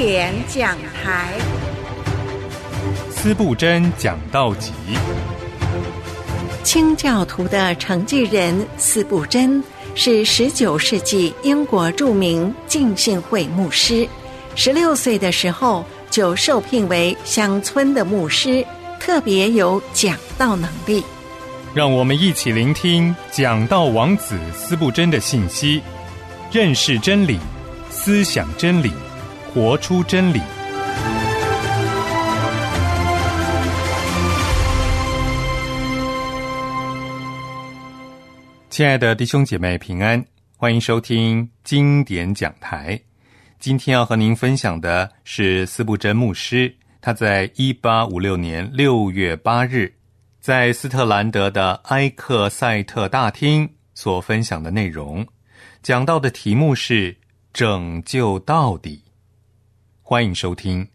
[0.00, 1.32] 典讲台。
[3.10, 4.70] 司布真讲道集。
[6.62, 9.60] 清教徒的承继人司布真
[9.96, 14.08] 是十九世纪英国著名浸信会牧师。
[14.54, 18.64] 十六岁的时候就受聘为乡村的牧师，
[19.00, 21.02] 特别有讲道能力。
[21.74, 25.82] 让我们一起聆听讲道王子司布真的信息，
[26.52, 27.40] 认识真理，
[27.90, 28.92] 思想真理，
[29.58, 30.40] 活出真理。
[38.70, 40.24] 亲爱的弟兄姐妹平安，
[40.56, 43.00] 欢迎收听经典讲台。
[43.58, 49.92] 今天要和您分享的是斯布真牧师，他在一八五六年六月八日。
[50.40, 55.26] 在斯特兰德的埃克塞特大厅所分享的内容，
[55.82, 57.16] 讲到的题目是
[57.52, 59.02] “拯救到底”。
[60.10, 60.88] 欢迎收听。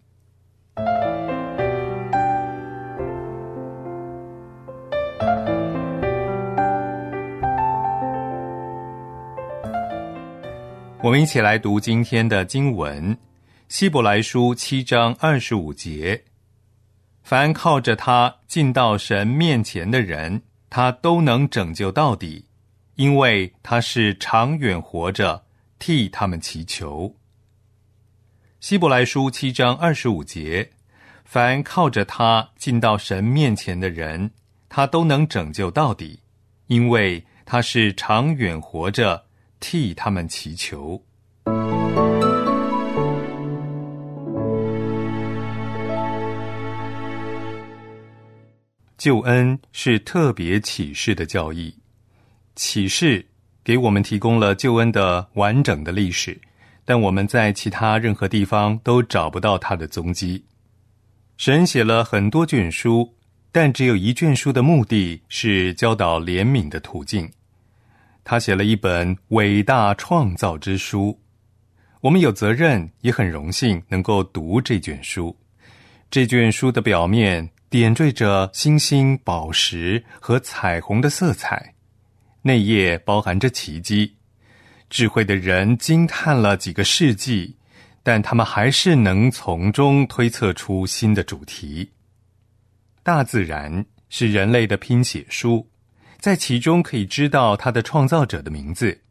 [11.03, 13.15] 我们一起来读今天的经文，
[13.67, 16.23] 《希伯来书》七章二十五节。
[17.21, 22.47] 凡靠着他进到神面前的人，他都能拯救到底，
[22.95, 25.43] 因为他是长远活着，
[25.77, 27.15] 替他们祈求。
[28.63, 30.69] 希伯来书七章二十五节：
[31.25, 34.31] 凡靠着他进到神面前的人，
[34.69, 36.21] 他都能拯救到底，
[36.67, 39.25] 因为他是长远活着，
[39.59, 41.03] 替他们祈求。
[48.97, 51.75] 救恩是特别启示的教义，
[52.55, 53.27] 启示
[53.61, 56.39] 给我们提供了救恩的完整的历史，
[56.85, 60.43] 但我们在其他任何地方都找不到它的踪迹。
[61.37, 63.13] 神写了很多卷书，
[63.51, 67.29] 但只有一卷书的目的是教导怜悯的途径。
[68.23, 71.19] 他写了一本伟大创造之书，
[72.01, 75.35] 我们有责任也很荣幸能够读这卷书。
[76.09, 77.49] 这卷书的表面。
[77.73, 81.73] 点缀着星星、宝石和彩虹的色彩，
[82.43, 84.13] 内页包含着奇迹。
[84.93, 87.57] 智慧的人惊叹了几个世纪，
[88.03, 91.89] 但他们还是能从中推测出新的主题。
[93.01, 95.67] 大自然是人类的拼写书，
[96.19, 99.01] 在其中可以知道它的创造者的名字。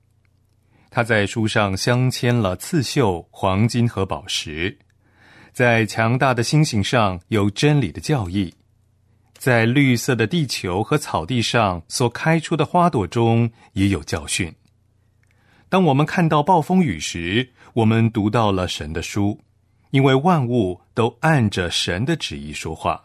[0.89, 4.79] 他在书上镶嵌了刺绣、黄金和宝石。
[5.53, 8.55] 在强大的星星上有真理的教义，
[9.37, 14.55] 在绿色的地球和草地上所开出的花朵中也有教训。
[15.73, 19.41] 当我们看到暴风雨时，我们读到了神的书，
[19.89, 23.05] 因为万物都按着神的旨意说话。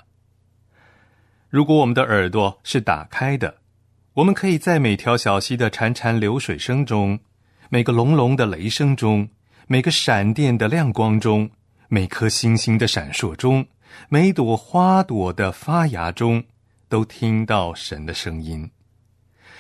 [1.48, 3.60] 如果我们的耳朵是打开的，
[4.16, 7.18] 我们可以在每条小溪的潺潺流水声中，
[7.70, 9.30] 每个隆隆的雷声中，
[9.68, 11.50] 每个闪电的亮光中。
[11.88, 13.66] 每颗星星的闪烁中，
[14.10, 16.44] 每朵花朵的发芽中，
[16.90, 18.70] 都听到神的声音。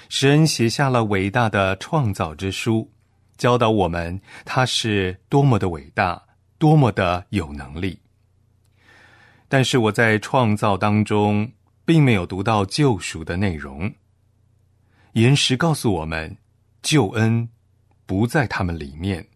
[0.09, 2.91] 神写下了伟大的创造之书，
[3.37, 6.21] 教导我们他是多么的伟大，
[6.57, 7.99] 多么的有能力。
[9.47, 11.51] 但是我在创造当中，
[11.85, 13.93] 并没有读到救赎的内容。
[15.13, 16.37] 岩石告诉我们，
[16.81, 17.49] 救恩
[18.05, 19.27] 不在他们里面。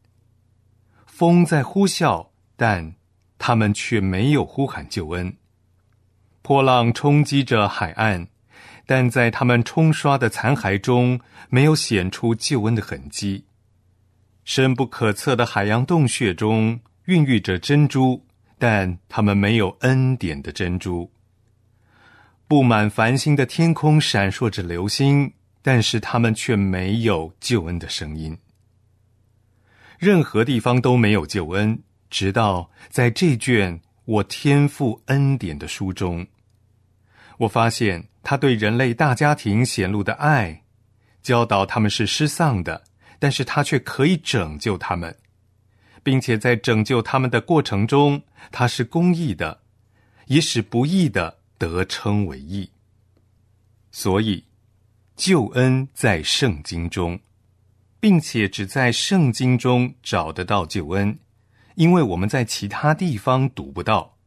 [1.06, 2.32] 风在呼啸。
[2.62, 2.94] 但
[3.40, 5.36] 他们却没有呼喊救恩。
[6.44, 8.28] 波浪冲击着海岸，
[8.86, 11.20] 但在他们冲刷的残骸中，
[11.50, 13.46] 没有显出救恩的痕迹。
[14.44, 18.26] 深不可测的海洋洞穴中孕育着珍珠，
[18.58, 21.12] 但他们没有恩典的珍珠。
[22.48, 25.32] 布满繁星的天空闪烁着流星，
[25.62, 28.38] 但是他们却没有救恩的声音。
[29.98, 31.82] 任何地方都没有救恩。
[32.10, 36.28] 直到在这卷我天赋恩典的书中，
[37.38, 40.64] 我发现他对人类大家庭显露的爱，
[41.24, 42.84] 教导他们是失丧的，
[43.22, 45.16] 但是他却可以拯救他们，
[46.02, 48.20] 并且在拯救他们的过程中，
[48.52, 49.62] 他是公义的，
[50.26, 52.68] 也使不义的得称为义。
[53.92, 54.44] 所以，
[55.16, 57.20] 救恩在圣经中，
[58.00, 61.20] 并且只在圣经中找得到救恩。
[61.76, 64.18] 因为我们在其他地方读不到，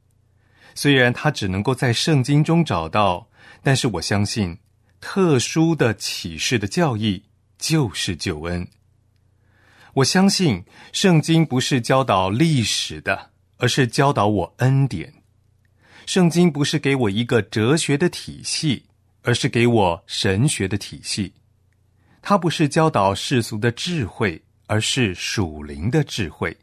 [0.76, 3.28] 虽然他只能够在圣经中找到，
[3.60, 4.56] 但是我相信，
[5.00, 7.24] 特殊的启示的教义
[7.58, 8.64] 就是救恩。
[9.94, 15.12] 我相信圣经不是教导历史的，而是教导我恩典。
[16.04, 18.84] 圣经不是给我一个哲学的体系，
[19.22, 21.32] 而是给我神学的体系。
[22.20, 26.56] 它不是教导世俗的智慧，而是属灵的智慧。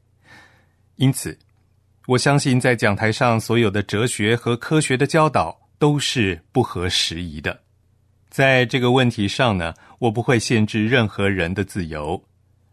[0.98, 1.39] 因此，
[2.07, 7.62] 我相信在讲台上所有的哲学和科学的教导都是不合时宜的。
[8.30, 12.22] 在这个问题上呢，我不会限制任何人的自由，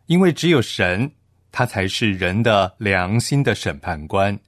[0.09, 1.13] 因为只有神，
[1.53, 4.39] 他才是人的良心的审判官。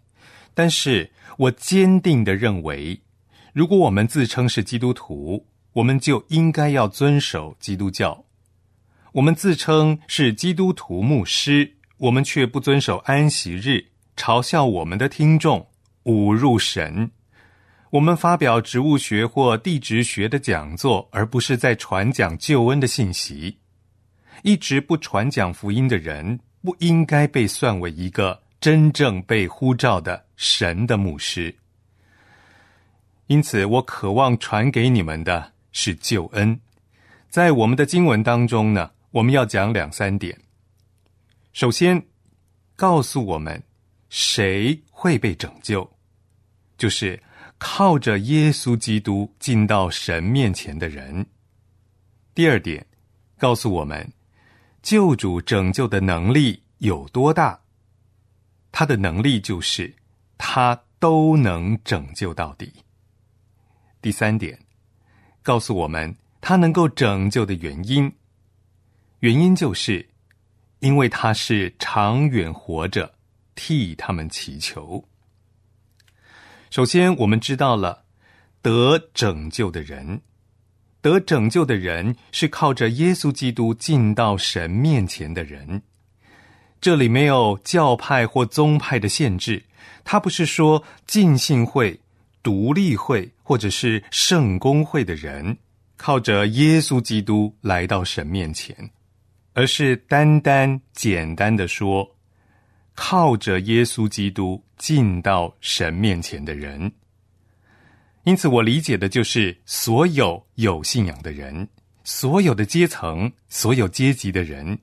[0.54, 3.00] 但是我坚定的认为，
[3.52, 8.24] 如果我们自称是基督徒，我们就应该要遵守基督教。
[9.12, 13.84] 我们自称是基督徒牧师，我们却不遵守安息日，
[14.16, 15.68] 嘲笑我们的听众，
[16.04, 17.10] 侮辱神。
[17.90, 23.59] 我们发表植物学或地质学的讲座，而不是在传讲救恩的信息。
[24.42, 31.54] 一直不传讲福音的人，不应该被算为一个真正被呼召的神的牧师。
[33.26, 36.58] 因此，我渴望传给你们的是救恩。
[37.28, 40.36] 在我们的经文当中呢，我们要讲两三点。
[41.52, 42.02] 首先，
[42.76, 43.62] 告诉我们
[44.08, 45.90] 谁会被拯救，
[46.76, 47.20] 就是。
[47.62, 51.26] 靠着耶稣基督进到神面前的人。
[52.34, 52.86] 第二点，
[53.36, 54.10] 告诉我们
[54.82, 57.60] 救主拯救的能力有多大。
[58.72, 59.92] 他的能力就是
[60.38, 62.72] 他都能拯救到底。
[64.00, 64.58] 第三点，
[65.42, 68.10] 告诉我们他能够拯救的原因。
[69.18, 70.08] 原因就是
[70.78, 73.12] 因为他是长远活着，
[73.54, 75.04] 替他们祈求。
[76.70, 78.04] 首先，我们知道了
[78.62, 80.22] 得拯救的人，
[81.00, 85.82] 得拯救的人是靠着耶稣基督进到神面前的人。
[86.80, 89.62] 这里没有教派或宗派的限制，
[90.04, 92.00] 他不是说浸信会、
[92.42, 95.56] 独立会或者是圣公会的人
[95.96, 98.74] 靠着耶稣基督来到神面前，
[99.52, 102.16] 而是单单简单的说。
[102.94, 106.92] 靠着耶稣基督进到神面前的人，
[108.24, 111.68] 因此我理解的就是所有有信仰的人，
[112.04, 114.78] 所有的阶层、所有阶级的人，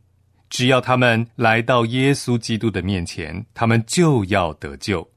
[0.50, 5.08] 只要他们来到耶稣基督的面前，他们就要得救。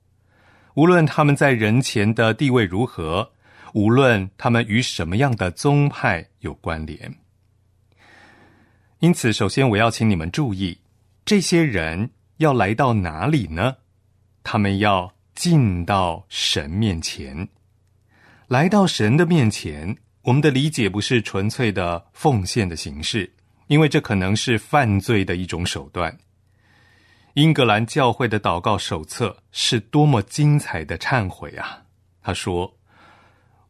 [0.74, 3.32] 无论他们在人前的地位如何，
[3.74, 7.14] 无论他们与什么样的宗派有关联。
[8.98, 10.78] 因此，首先我要请你们注意
[11.24, 12.10] 这些人。
[12.40, 13.76] 要来到哪里呢？
[14.42, 17.46] 他们要进到神面前，
[18.50, 19.96] 来到神的面前。
[20.22, 23.32] 我们的理解不是纯粹的奉献的形式，
[23.68, 26.18] 因为这可能是犯罪的一种手段。
[27.34, 31.84] 英格兰教会的祷告手册是多么精彩的忏悔啊！
[32.22, 32.76] 他说：“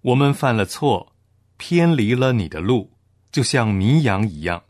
[0.01, 1.13] 我们犯了错，
[1.59, 2.91] 偏离了你的路，
[3.31, 4.63] 就像迷羊一样。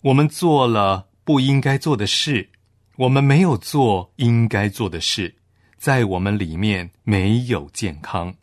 [0.00, 2.48] 我们做了不应该做的事。”
[2.96, 5.34] 我们没有做应该做的事，
[5.76, 8.34] 在我们里面没有健康。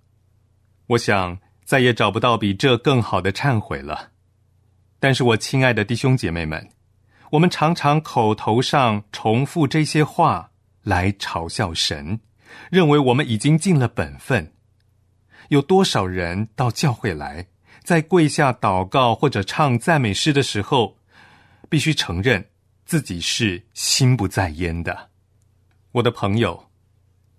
[0.87, 4.11] 我想再也找不到比这更好的忏悔了。
[4.99, 6.69] 但是我亲爱的弟兄姐妹们，
[7.31, 10.51] 我们常常口头上重复这些话
[10.83, 12.19] 来嘲笑神，
[12.69, 14.53] 认为我们已经尽了本分。
[15.49, 17.47] 有多少人到教会来，
[17.83, 20.97] 在跪下祷告或者唱赞美诗的时候，
[21.69, 22.49] 必须承认。
[22.85, 25.09] 自己是心不在焉的，
[25.93, 26.69] 我的朋友，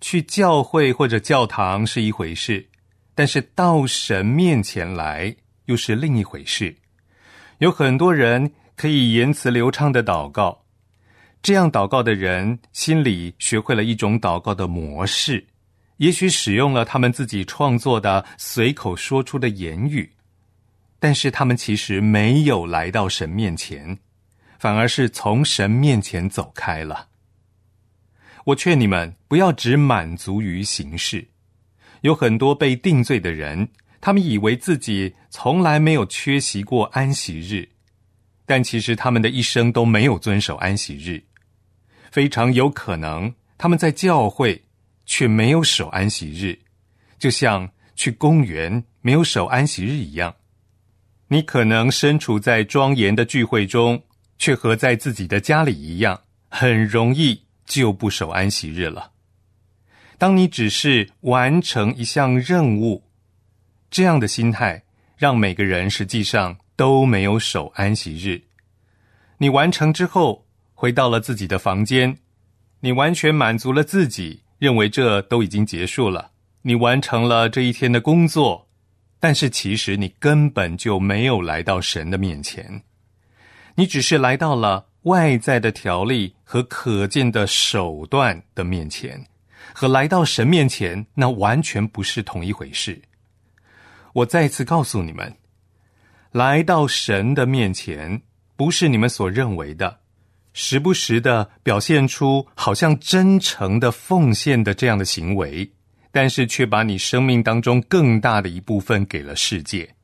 [0.01, 2.67] 去教会或者教堂是一回事，
[3.15, 6.75] 但是到神面前来又是另一回事。
[7.57, 10.65] 有很多人可以言辞流畅的祷告，
[11.41, 15.43] 这样祷告的人心里学会了一种祷告的模式，
[15.97, 20.11] 也许使用了他们自己创作的随口说出的言语，
[20.99, 23.97] 但是他们其实没有来到神面前。
[24.57, 27.09] 反而是从神面前走开了。
[28.45, 31.27] 我劝你们不要只满足于形式。
[32.05, 33.67] 有很多被定罪的人，
[33.99, 37.67] 他们以为自己从来没有缺席过安息日，
[38.45, 41.23] 但其实他们的一生都没有遵守安息日。
[42.11, 44.63] 非常有可能他们在教会
[45.07, 46.59] 却没有守安息日，
[47.17, 50.35] 就像去公园没有守安息日一样。
[51.29, 54.01] 你可能身处在庄严的聚会中。
[54.37, 56.19] 却和在自己的家里一样，
[56.49, 59.13] 很容易就不守安息日了。
[60.17, 63.03] 当你只是完成一项任务，
[63.89, 64.83] 这样的心态
[65.17, 68.41] 让每个人实际上都没有守安息日。
[69.37, 72.17] 你完成之后，回到了自己的房间，
[72.79, 76.31] 你完全满足了自己，认为这都已经结束了，
[76.61, 78.67] 你完成了这一天的工作，
[79.19, 82.81] 但是其实你根本就没有来到神的面前，
[83.75, 89.25] 你只是来到了外在的条例和可见的手段的面前，
[89.73, 93.01] 和来到神面前那完全不是同一回事。
[94.13, 95.35] 我再次告诉你们，
[96.31, 98.21] 来到神的面前，
[98.55, 99.99] 不是你们所认为的。
[100.53, 105.69] 时不时的表现出好像真诚的奉献的这样的行为，
[106.11, 109.95] 但是却把你生命当中更大的一部分给了世界。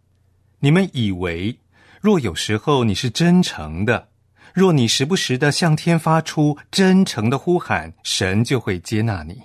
[0.59, 1.57] 你们以为，
[2.01, 4.09] 若有时候你是真诚的，
[4.53, 9.41] 若你时不时的向天发出真诚的呼喊，神就会接纳你。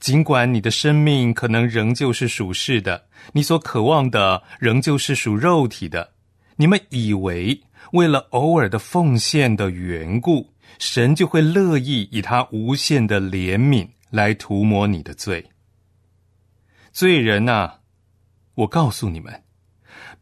[0.00, 6.12] 尽管你的生命可能仍旧是属世的，你所渴望的仍旧是属肉体的。
[6.56, 7.62] 你们以为。
[7.92, 15.48] 为了偶尔的奉献的缘故，神就会乐意以他无限的怜悯来涂抹你的罪。
[16.90, 17.74] 罪人呐，
[18.56, 19.44] 我告诉你们，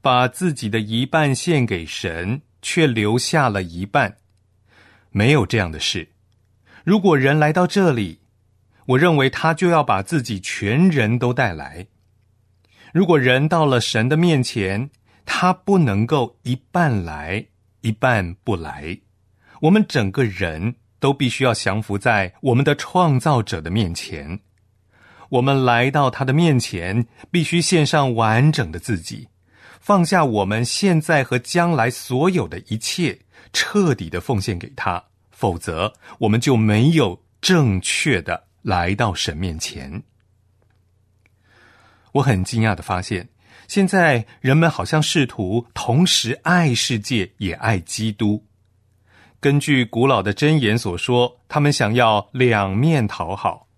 [0.03, 4.19] 把自己的一半献给神，却留下了一半，
[5.11, 6.07] 没有这样的事。
[6.85, 8.21] 如果人来到这里，
[8.87, 11.87] 我认为他就要把自己全人都带来。
[12.93, 14.91] 如果人到了神的面前，
[15.25, 17.47] 他不能够一半来。
[17.81, 18.99] 一半不来，
[19.61, 24.41] 我们整个人都必须要降服在我们的创造者的面前。
[25.29, 29.29] 我们来到他的面前，必须献上完整的自己，
[29.81, 33.19] 放下我们现在和将来所有的一切，
[33.53, 35.05] 彻底的奉献给他。
[35.31, 40.03] 否则，我们就没有正确的来到神面前。
[42.11, 43.29] 我很惊讶的发现。
[43.67, 48.45] 现在人们好像试图同时爱世界也爱基督。
[49.41, 53.69] 根据古老的箴言所说，他们想要两面讨好。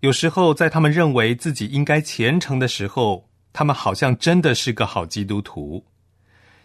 [0.00, 5.82] 有时候，在他们认为自己应该虔诚的时候，他们好像真的是个好基督徒；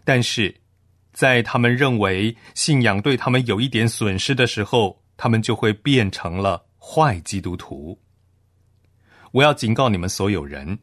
[0.04, 0.54] 但是，
[1.14, 8.02] 在他们认为信仰对他们有一点损失的时候，他们就会变成了坏基督徒。
[9.32, 10.80] 我要警告你们所有人。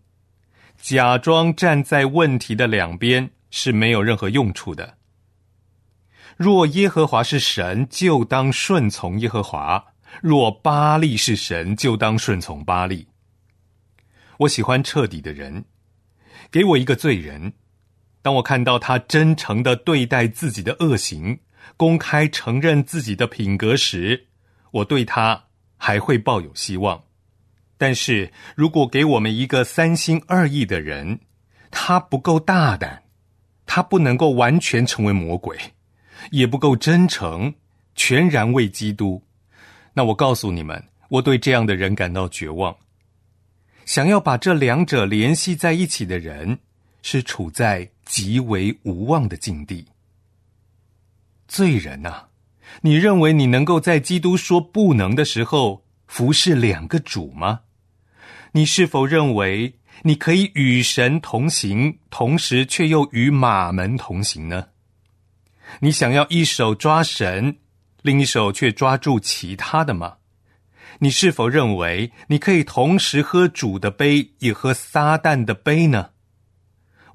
[0.80, 4.96] 假装站在问题的两边是没有任何用处的。
[6.36, 13.08] 若耶和华是神，就当顺从耶和华；若巴利是神，就当顺从巴利。
[14.38, 15.64] 我喜欢彻底的人，
[16.48, 17.54] 给我一个罪人。
[18.22, 21.40] 当我看到他真诚的对待自己的恶行，
[21.76, 24.28] 公开承认自己的品格时，
[24.70, 25.47] 我对他
[25.78, 27.02] 还会抱有希望。
[27.78, 31.20] 但是如果给我们一个三心二意的人，
[31.70, 33.04] 他不够大胆，
[33.64, 35.56] 他不能够完全成为魔鬼，
[36.30, 37.54] 也不够真诚，
[37.94, 39.22] 全然为基督，
[39.94, 42.76] 那我告诉你们，我对这样的人感到绝望。
[43.84, 46.58] 想要把这两者联系在一起的人，
[47.00, 49.86] 是处在极为无望的境地。
[51.46, 52.27] 罪人呐，
[52.82, 57.60] 你认为你能够在基督说不能的时候服侍两个主吗？
[58.52, 64.68] 你是否认为你可以与神同行，同时却又与马门同行呢？
[65.80, 67.58] 你想要一手抓神，
[68.02, 70.16] 另一手却抓住其他的吗？
[71.00, 76.10] 你是否认为你可以同时喝主的杯，也喝撒旦的杯呢？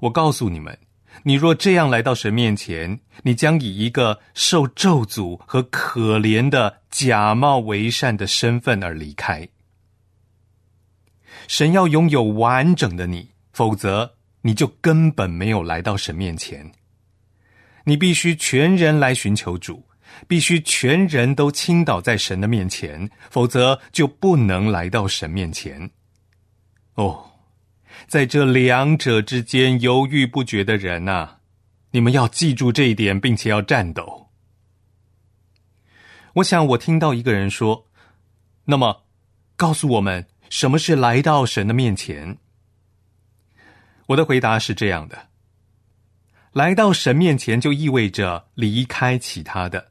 [0.00, 0.78] 我告诉你们，
[1.26, 9.48] 你若这样来到神面前，你将以一个受咒诅和可怜的假冒为善的身份而离开。
[11.48, 16.70] 神要拥有完整的你，否则你就根本没有来到神面前。
[17.84, 19.82] 你必须全人来寻求主，
[20.28, 25.90] 必须全人都倾倒在神的面前，否则就不能来到神面前。
[26.94, 27.30] 哦，
[28.06, 31.36] 在这两者之间犹豫不决的人呐，
[31.90, 34.30] 你们要记住这一点，并且要战斗。
[36.34, 37.86] 我想，我听到一个人说
[38.66, 39.04] ：“那么，
[39.56, 42.38] 告诉我们。”什么是来到神的面前？
[44.06, 45.30] 我的回答是这样的：
[46.52, 49.90] 来到神面前，就意味着离开其他的。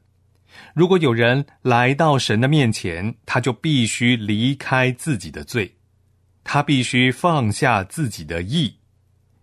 [0.72, 5.73] 如果有人来到神的面前，他就必须离开自己的罪，
[6.44, 8.76] 他必须放下自己的义，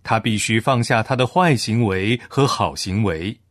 [0.04, 3.42] 他必须放下他的坏行为和好行为，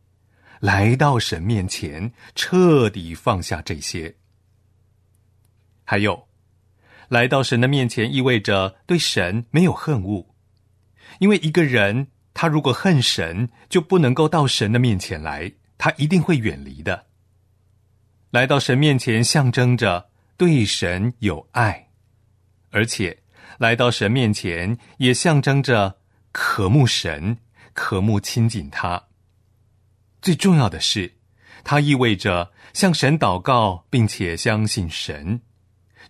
[0.59, 4.15] 来到神面前，彻底放下这些。
[5.83, 6.27] 还有。
[7.09, 10.33] 来到神的面前，意味着对神没有恨恶，
[11.19, 17.07] 因为一个人他如果恨神，就不能够到神的面前来，他一定会远离的。
[18.29, 21.89] 来到神面前，象征着对神有爱，
[22.69, 23.20] 而且
[23.61, 25.97] 来到神面前，也象征着
[26.31, 27.37] 渴慕神、
[27.73, 29.03] 渴慕亲近他。
[30.19, 31.13] 最重要的是，
[31.63, 35.41] 它意味着向神祷告，并且相信神。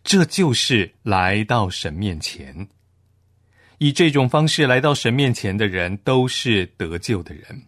[0.02, 2.70] 这就是来到神面前。
[3.80, 7.64] 以这种方式来到神面前的人，都是得救的人。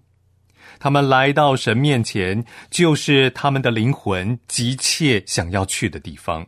[0.79, 6.47] 他们来到神面前，就是他们的灵魂急切想要去的地方。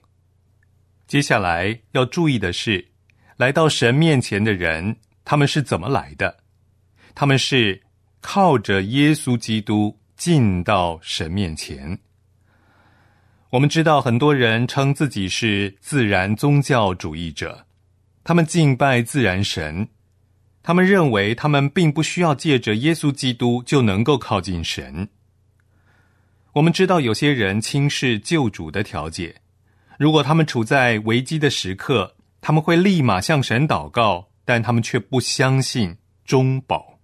[1.06, 2.94] 接下来要注意的是，
[3.38, 6.38] 来到神面前的人，他们是怎么来的？
[7.14, 7.82] 他们是
[8.22, 12.00] 靠着耶稣基督进到神面前。
[13.50, 17.66] 我们知道，很多人称自己是自然宗教主义者，
[18.24, 19.88] 他们敬拜自然神，
[20.64, 25.10] 他们认为他们并不需要借着耶稣基督就能够靠近神。
[26.54, 29.36] 我们知道，有些人轻视救主的调解，
[30.00, 32.15] 如果他们处在危机的时刻，
[32.48, 37.00] 他们会立马向神祷告，但他们却不相信中保。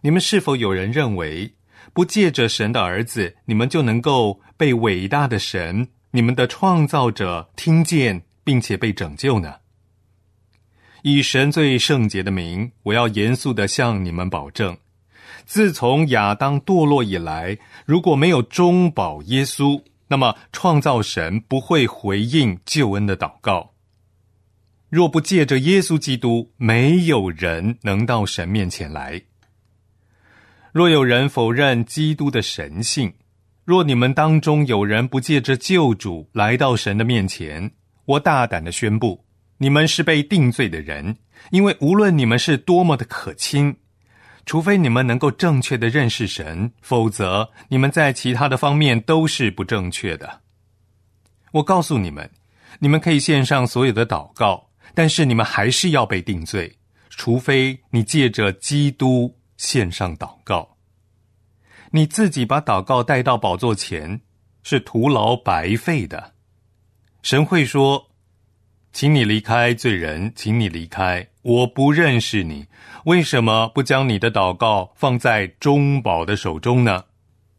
[0.00, 1.52] 你们是否有人认为？
[1.92, 9.56] 不借着神的儿子，你们就能够被伟大的神、你们的创造者听见，并且被拯救呢？
[11.02, 14.78] 以神最圣洁的名，我要严肃的向你们保证：
[15.44, 23.74] 自从亚当堕落以来，如果没有中保耶稣，那么创造神不会回应救恩的祷告。
[24.96, 29.20] 若不借着耶稣基督，没有人能到神面前来。
[30.72, 33.12] 若有人否认基督的神性，
[33.66, 37.70] 若你们当中有人不借着救主来到神的面前，
[38.06, 39.22] 我大胆的宣布，
[39.58, 41.18] 你们是被定罪的人。
[41.50, 43.76] 因为无论你们是多么的可亲，
[44.46, 50.40] 除非你们能够正确的认识神，否则你们在其他的方面都是不正确的。
[51.52, 52.30] 我告诉你们，
[52.78, 54.65] 你们可以献上所有的祷告，
[54.96, 56.76] 但是你们还是要被定罪，
[57.08, 59.36] 除非你借着基督。
[59.58, 60.76] 献上祷告，
[61.90, 64.20] 你自己把祷告带到宝座前，
[64.62, 66.34] 是徒劳白费的。
[67.22, 68.10] 神会说
[68.92, 72.66] ：“请你离开，罪人，请你离开，我不认识你。
[73.06, 77.06] 为什么不将你的祷告放在中保的手中呢？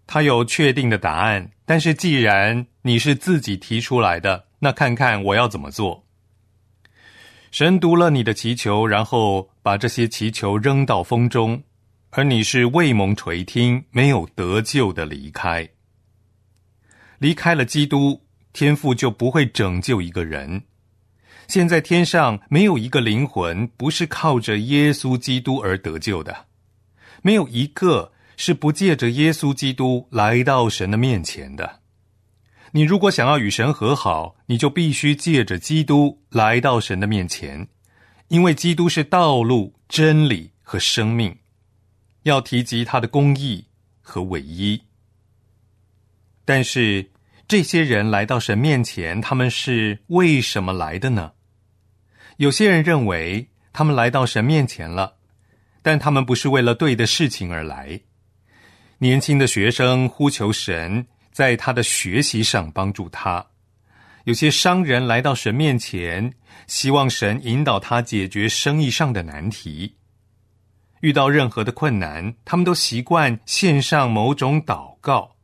[0.06, 1.50] 他有确定的答案。
[1.66, 6.06] 但是既然你是自己提出来的，那看看我要怎么做。”
[7.52, 11.64] 神读了你的祈求，然后把这些祈求扔到风中。
[12.12, 15.68] 而你是未蒙垂听、没有得救的离开，
[17.20, 18.22] 离开了基督，
[18.54, 20.64] 天父就不会拯救一个人。
[21.48, 26.46] 现在天上没有一个灵魂不是靠着耶稣基督而得救的，
[27.22, 31.82] 没有一个是不借着耶稣基督来到神的面前的。
[32.72, 37.68] 你如果想要与神和好，你就必须借着基督来到神的面前，
[38.28, 41.36] 因为基督是道路、真理和生命。
[42.24, 43.66] 要提及他的公义
[44.02, 44.84] 和唯一，
[46.44, 47.10] 但是
[47.48, 51.32] 这些人来到神面前，他们是为什么来的呢？
[52.36, 55.16] 有些人认为他们来到神面前了，
[55.82, 58.02] 但他们不是为了对的事情而来。
[58.98, 63.46] 年轻的学生呼求神在他的学习上帮助他；
[64.24, 66.34] 有些商人来到神面前，
[66.66, 69.98] 希望神引导他解决生意上的难题。
[71.02, 75.36] 遇到任何的困难，他们都习惯献上某种祷告。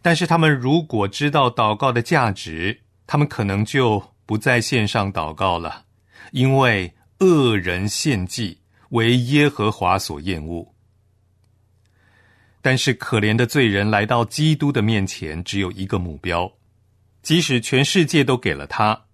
[0.00, 5.84] 但是，他们如果知道祷告的价值，他们可能就不在线上祷告了，
[6.32, 10.73] 因为恶人献祭为耶和华所厌恶。
[12.64, 16.50] 但是，可怜的罪人来到基督的面前，只有一个目标：
[17.20, 19.04] 即使全世界都给了他，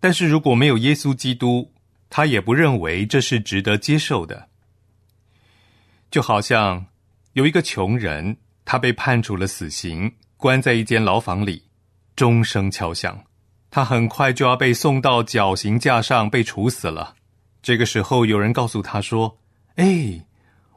[0.00, 1.72] 但是如果没有耶稣基督，
[2.10, 4.50] 他也不认为这是值得接受的。
[6.10, 6.84] 就好像
[7.32, 8.36] 有一个穷人，
[8.66, 11.62] 他被判处了死刑，关在一间牢房里，
[12.14, 13.24] 钟声敲响，
[13.70, 17.14] 他很快就要被送到绞刑架上被处死了。
[17.62, 19.38] 这个时候，有人告诉他说
[19.76, 20.26] ：“哎，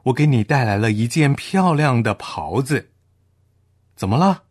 [0.04, 2.90] 我给你带来了一件漂亮的袍子，
[3.96, 4.44] 怎么了？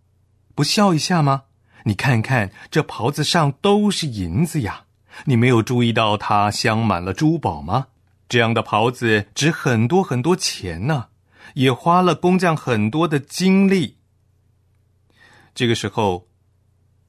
[0.56, 1.46] 不笑一下吗？
[1.86, 4.86] 你看看这袍子上都是银子呀，
[5.26, 7.88] 你没有注意到它镶满了珠宝吗？”
[8.30, 11.10] 这样的袍子值很多很多钱呢，
[11.54, 13.98] 也花了工匠很多的精力。
[15.54, 16.28] 这个时候，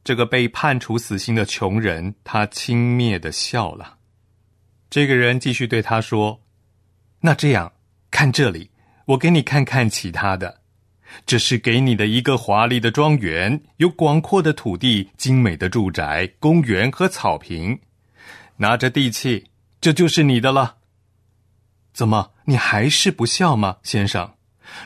[0.03, 3.97] 这个被判处死刑的穷人，他轻蔑的笑了。
[4.91, 6.43] 这个人继续对他说
[7.21, 7.73] ：“那这样，
[8.15, 8.71] 看这里，
[9.07, 10.61] 我给你看看其他的。
[11.27, 17.77] 这是给你的一个华丽的庄园，有广阔的土地、精美的住宅、公园和草坪。
[18.59, 19.47] 拿着地契，
[19.81, 20.77] 这就是你的了。
[21.93, 24.31] 怎么，你还是不笑吗，先生？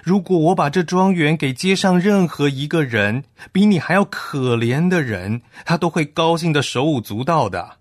[0.02, 7.76] 如果我把这庄园给街上任何一个人，比你还要可怜的人，他都会高兴的手舞足蹈的。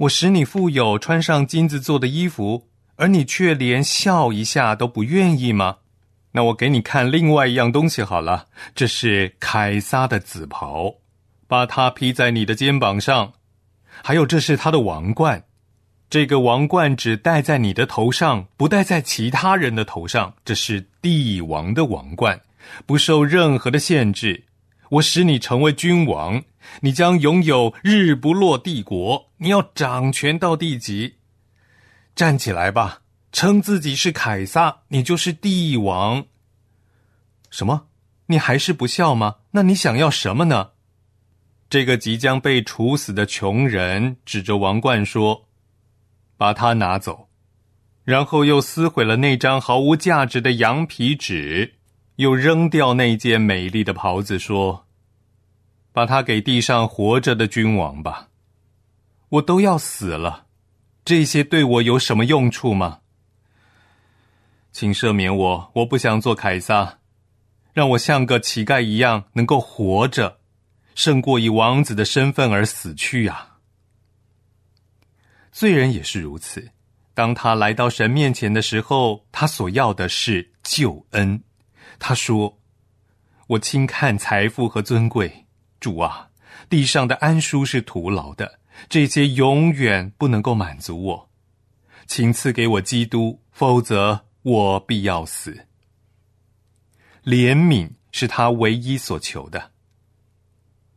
[0.00, 2.68] 我使你富有，穿上金子做的衣服，
[3.00, 5.78] 而你却连笑一下都不愿意吗？
[6.32, 10.96] 那我给你看另外一样东西好了，这是凯撒的紫袍，
[11.48, 13.32] 把它披在你的肩膀上。
[14.04, 15.42] 还有，这是他的王冠。
[16.10, 20.34] 这个王冠只戴在你的头上，不戴在其他人的头上。
[20.44, 22.38] 这是帝王的王冠，
[22.84, 24.44] 不受任何的限制。
[24.90, 26.42] 我使你成为君王，
[26.82, 29.30] 你将拥有日不落帝国。
[29.38, 31.14] 你要掌权到地极。
[32.20, 33.00] 站起来吧，
[33.32, 36.26] 称自己是凯撒，你就是帝王。
[37.48, 37.86] 什么？
[38.26, 39.36] 你还是不孝吗？
[39.52, 40.72] 那你想要什么呢？
[41.70, 45.46] 这个即将被处死的穷人指着王冠说。
[46.36, 47.30] 把它拿走，
[48.04, 51.76] 然后又撕毁了那张毫无价值的羊皮纸，
[52.16, 54.84] 又扔掉那件美丽的袍子，说
[55.90, 58.28] ：“把它给地上活着的君王吧。”
[59.30, 60.48] 我都要死了，
[61.10, 63.00] 这些对我有什么用处吗？
[64.70, 67.00] 请赦免我，我不想做凯撒，
[67.72, 70.38] 让我像个乞丐一样能够活着，
[70.94, 73.56] 胜过以王子的身份而死去呀。
[75.50, 76.70] 罪人也是如此，
[77.12, 81.42] 当他来到神面前的时候，他所要的是救恩。
[81.98, 82.60] 他说
[83.50, 85.46] ：“我轻看财富和尊贵，
[85.80, 86.28] 主啊，
[86.68, 91.30] 地上的安舒是徒劳的，这些永远不能够满足我。
[92.06, 95.66] 请赐给我基督，否则我必要死。
[97.24, 99.72] 怜悯是他唯一所求的。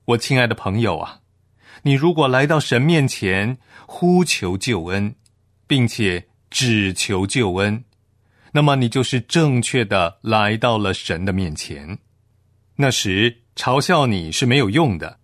[0.06, 1.20] 我亲爱的朋友啊。”
[1.86, 5.16] 你如果来到神面前呼求救恩，
[5.68, 7.84] 并且只求救恩，
[8.54, 11.98] 那么你就是正确的来到了神的面前。
[12.78, 15.20] 那时嘲笑你是没有用的。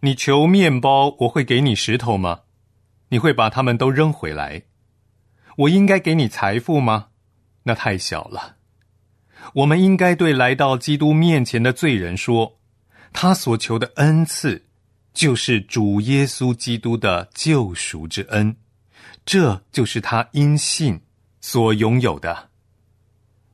[0.00, 2.40] 你求面包，我会给你石头吗？
[3.10, 4.62] 你会把它们都扔回来？
[5.56, 7.08] 我应该给你财富吗？
[7.64, 8.56] 那太小了。
[9.54, 12.58] 我们应该对来到基督面前的罪人说，
[13.12, 14.66] 他所求的恩赐。
[15.12, 18.54] 就是主耶稣基督的救赎之恩，
[19.24, 21.00] 这就是他因信
[21.40, 22.50] 所拥有的。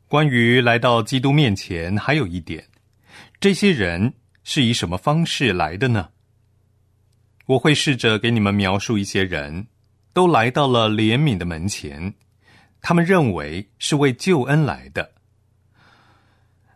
[0.07, 2.69] 关于来到基督面前，还有一点，
[3.41, 4.13] 这些人
[4.45, 6.11] 是以什么方式来的呢？
[7.47, 9.67] 我会试着给你们描述一些人，
[10.13, 12.15] 都来到了怜悯的门前，
[12.81, 15.13] 他们认为是为救恩来的。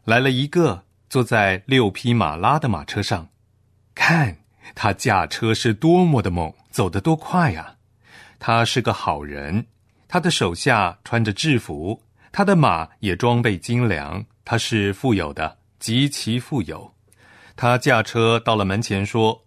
[0.04, 3.28] 来了一个坐在六匹马拉的马车上，
[3.94, 4.38] 看。
[4.72, 7.74] 他驾车是多么的猛，走得多快呀！
[8.38, 9.66] 他是个好人，
[10.06, 14.24] 他的手下穿着制服，他的马也装备精良。
[14.44, 16.94] 他是富有的，极其富有。
[17.56, 19.44] 他驾车到了门前，说：“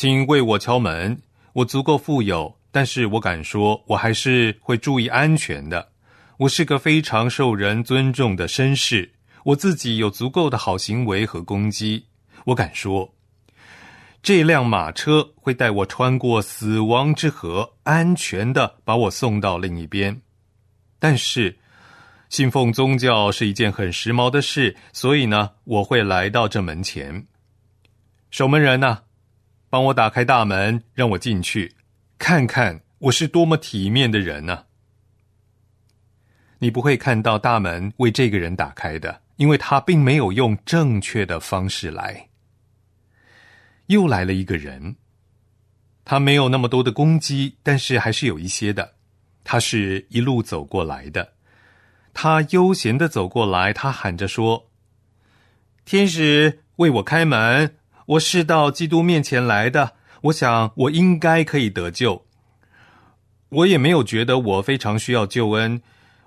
[0.00, 1.20] 请为我敲门。
[1.52, 5.90] 我足够富有，但是我敢说，我还是会注意安全的。
[6.38, 9.12] 我是个非常受人尊重的绅士，
[9.44, 12.06] 我自己有足够的好行为和攻击。
[12.46, 13.12] 我敢说。”
[14.24, 20.18] 这辆马车会带我穿过死亡之河，安全的把我送到另一边。
[20.98, 21.58] 但是，
[22.30, 27.26] 信奉宗教是一件很时髦的事，所以呢，我会来到这门前。
[28.30, 29.00] 守门人呢，
[29.70, 31.76] 帮我打开大门，让我进去，
[32.18, 34.64] 看看我是多么体面的人呢。
[36.58, 42.28] 你不会看到大门为这个人打开的，因为他并没有用正确的方式来。
[43.86, 44.96] 又来了一个人，
[46.04, 48.94] 他没有那么多的攻击，但是还是有一些的。
[49.44, 51.32] 他是一路走过来的，
[52.12, 54.68] 他悠闲的走过来，他喊着说
[55.86, 57.76] ：“天使为我开门，
[58.10, 59.92] 我是到基督面前来的。
[60.22, 62.26] 我想我应该可以得救。
[63.50, 65.80] 我也没有觉得我非常需要救恩，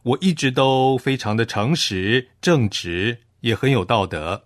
[0.04, 4.46] 我一直都非常的诚实、正直，也很有道德。”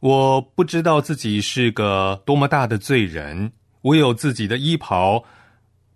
[0.00, 5.24] 我不知道自己是个多么大的罪人，我有自己的衣袍，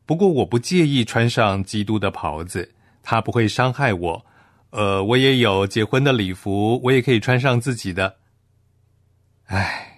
[0.06, 4.26] 不过我不介意穿上基督的袍子，他不会伤害我。
[4.70, 8.16] 呃，我也有结婚的礼服，我也可以穿上自己的。
[9.44, 9.91] 唉，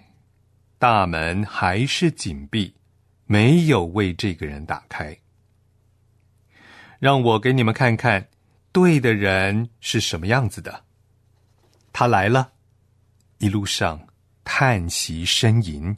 [0.84, 2.74] 大门还是紧闭，
[3.24, 5.16] 没有为这个人打开。
[6.98, 8.28] 让我给你们看看，
[8.70, 10.84] 对的人是什么样子的。
[11.90, 12.52] 他来了。
[13.38, 13.98] 一路上
[14.44, 15.96] 叹息呻吟，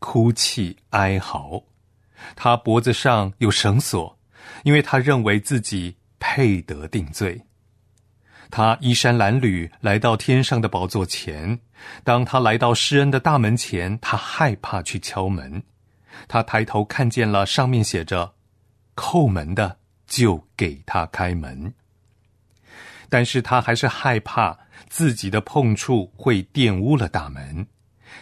[0.00, 1.62] 哭泣哀嚎，
[2.34, 4.18] 他脖子上有绳索，
[4.64, 7.40] 因为他认为自己配得定罪。
[8.50, 11.60] 他衣衫褴褛，来到天上的宝座前。
[12.02, 15.62] 当他来到施恩的大门前，他害怕去敲门。
[16.28, 18.34] 他抬头看见了上面写着
[18.94, 21.74] “叩门的就给他开门”，
[23.10, 24.58] 但是他还是害怕
[24.88, 27.66] 自己的碰触会玷污了大门。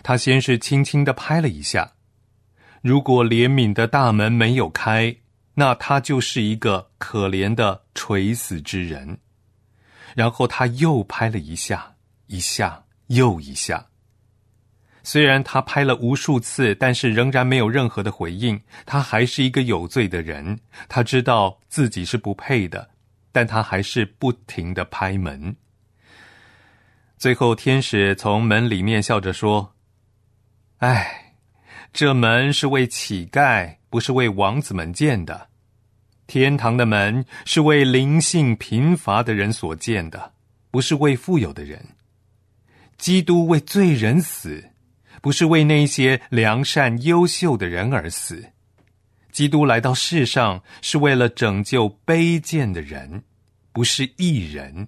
[0.03, 1.93] 他先是轻轻的拍了一下。
[2.81, 5.15] 如果怜悯的大门没有开，
[5.55, 9.19] 那他就是一个可怜的垂死之人。
[10.17, 11.95] 然后他又拍了一下，
[12.27, 13.87] 一下又一下。
[15.03, 18.61] 虽然他拍了无数次，但是仍然没有任何的回应。
[18.87, 22.91] 他还是一个有罪的人，他知道自己是不配的，
[23.33, 25.57] 但他还是不停的拍门。
[27.19, 29.75] 最后，天使从门里面笑着说
[30.79, 31.19] ：“哎。”
[31.93, 35.49] 这门是为乞丐，不是为王子们建的。
[36.27, 40.33] 天堂的门是为灵性贫乏的人所建的，
[40.71, 41.87] 不是为富有的人。
[43.03, 44.71] 基督为罪人死，
[45.21, 48.53] 不是为那些良善优秀的人而死。
[49.33, 53.25] 基督来到世上是为了拯救卑贱的人，
[53.73, 54.87] 不是义人。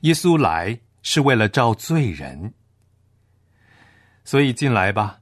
[0.00, 2.54] 耶稣来是为了召罪人，
[4.24, 5.20] 所以进来吧。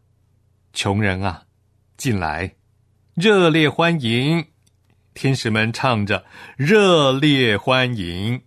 [0.72, 1.46] 穷人啊，
[1.96, 2.54] 进来，
[3.14, 4.46] 热烈欢迎！
[5.14, 6.24] 天使们唱着
[6.56, 8.40] 热烈欢迎。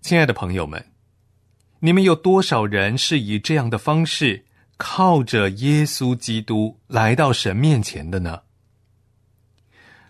[0.00, 0.89] 亲爱的朋友们，
[1.82, 4.44] 你们有多少人是以这样的方式
[4.76, 8.42] 靠着耶稣基督来到神面前的呢？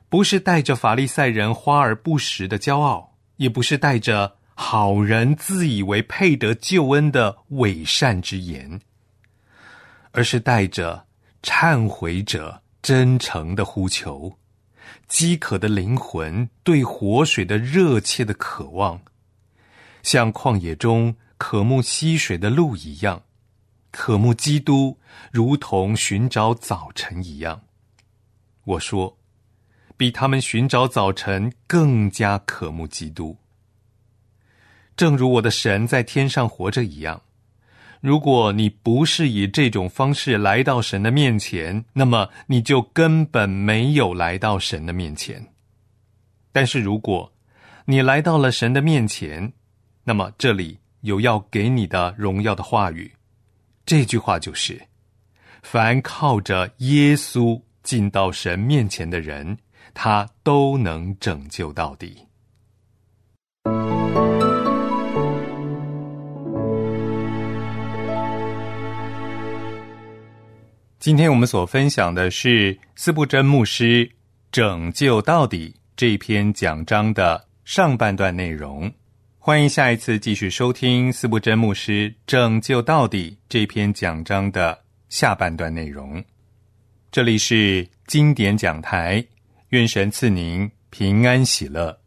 [0.09, 8.81] 不是带着法利赛人花而不实的骄傲，也不是带着好人自以为配得救恩的伪善之言。
[10.11, 11.07] 而是带着
[11.41, 14.37] 忏悔者真诚的呼求，
[15.07, 19.01] 饥渴的灵魂对活水的热切的渴望，
[20.03, 23.23] 像旷野中渴慕溪水的鹿一样，
[23.91, 24.99] 渴慕基督，
[25.33, 27.63] 如同寻找早晨一样。
[28.65, 29.17] 我说，
[29.97, 33.39] 比他们寻找早晨更加渴慕基督，
[34.95, 37.23] 正如我的神在天上活着一样。
[38.03, 45.49] 如果你不是以这种方式来到神的面前，那么你就根本没有来到神的面前。
[46.53, 47.33] 但是如果
[47.87, 49.51] 你来到了神的面前，
[50.05, 53.13] 那么这里有要给你的荣耀的话语。
[53.85, 54.81] 这句话就是：
[55.63, 59.59] 凡靠着耶稣进到神面前的人，
[59.95, 62.27] 他都能拯救到底。
[70.99, 74.07] 今天我们所分享的是斯布真牧师
[74.53, 78.93] 《拯救到底》这篇讲章的上半段内容。
[79.43, 86.23] 欢迎下一次继续收听四布真牧师《拯救到底》这篇讲章的下半段内容。
[87.11, 89.25] 这里是经典讲台，
[89.71, 91.99] 愿神赐您平安喜乐。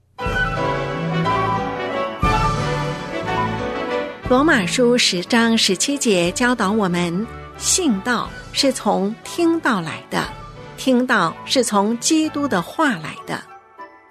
[4.29, 7.25] 罗马书十章十七节教导我们。
[7.57, 10.31] 信道是从听到来的，
[10.77, 13.41] 听到是从基督的话来的。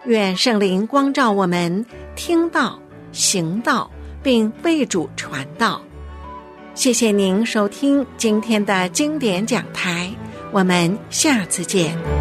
[0.07, 2.82] 愿圣灵光照我们，听到、
[3.12, 3.90] 行道，
[4.22, 5.81] 并为主传道。
[6.75, 10.11] 谢谢您收听今天的经典讲台，
[10.51, 12.12] 我们下次见。